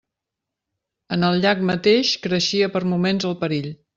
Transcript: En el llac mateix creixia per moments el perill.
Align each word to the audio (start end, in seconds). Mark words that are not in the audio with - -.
En 1.17 1.25
el 1.27 1.37
llac 1.43 1.61
mateix 1.71 2.15
creixia 2.25 2.73
per 2.77 2.83
moments 2.95 3.31
el 3.33 3.39
perill. 3.45 3.73